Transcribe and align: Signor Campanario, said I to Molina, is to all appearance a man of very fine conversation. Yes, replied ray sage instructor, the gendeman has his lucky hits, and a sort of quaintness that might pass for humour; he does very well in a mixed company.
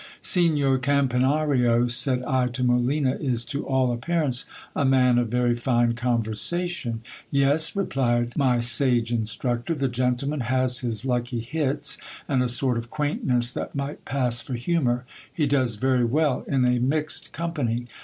Signor 0.23 0.79
Campanario, 0.79 1.87
said 1.87 2.23
I 2.23 2.47
to 2.47 2.63
Molina, 2.63 3.11
is 3.21 3.45
to 3.45 3.67
all 3.67 3.91
appearance 3.91 4.45
a 4.75 4.83
man 4.83 5.19
of 5.19 5.27
very 5.27 5.53
fine 5.53 5.93
conversation. 5.93 7.03
Yes, 7.29 7.75
replied 7.75 8.31
ray 8.35 8.61
sage 8.61 9.11
instructor, 9.11 9.75
the 9.75 9.87
gendeman 9.87 10.41
has 10.41 10.79
his 10.79 11.05
lucky 11.05 11.39
hits, 11.41 11.99
and 12.27 12.41
a 12.41 12.47
sort 12.47 12.79
of 12.79 12.89
quaintness 12.89 13.53
that 13.53 13.75
might 13.75 14.03
pass 14.03 14.41
for 14.41 14.55
humour; 14.55 15.05
he 15.31 15.45
does 15.45 15.75
very 15.75 16.03
well 16.03 16.43
in 16.47 16.65
a 16.65 16.79
mixed 16.79 17.31
company. 17.31 17.85